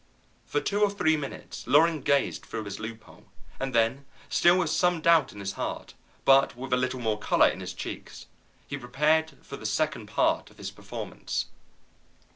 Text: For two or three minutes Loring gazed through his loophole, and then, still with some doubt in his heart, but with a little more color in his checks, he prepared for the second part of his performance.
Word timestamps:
For 0.47 0.59
two 0.59 0.81
or 0.81 0.89
three 0.89 1.15
minutes 1.15 1.67
Loring 1.67 2.01
gazed 2.01 2.43
through 2.47 2.63
his 2.63 2.79
loophole, 2.79 3.25
and 3.59 3.71
then, 3.75 4.07
still 4.29 4.57
with 4.57 4.71
some 4.71 4.99
doubt 4.99 5.31
in 5.31 5.39
his 5.39 5.51
heart, 5.51 5.93
but 6.25 6.55
with 6.55 6.73
a 6.73 6.75
little 6.75 6.99
more 6.99 7.19
color 7.19 7.47
in 7.47 7.59
his 7.59 7.71
checks, 7.75 8.25
he 8.65 8.77
prepared 8.79 9.37
for 9.45 9.57
the 9.57 9.65
second 9.67 10.07
part 10.07 10.49
of 10.49 10.57
his 10.57 10.71
performance. 10.71 11.45